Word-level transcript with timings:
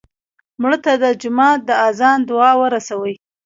مړه 0.61 0.77
ته 0.83 0.91
د 1.01 1.05
جومات 1.21 1.59
د 1.65 1.69
اذان 1.87 2.19
دعا 2.29 2.51
ورسوې 2.61 3.13